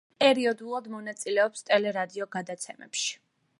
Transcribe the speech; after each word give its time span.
პერიოდულად 0.21 0.87
მონაწილეობს 0.93 1.63
ტელე-რადიო 1.69 2.29
გადაცემებში. 2.39 3.15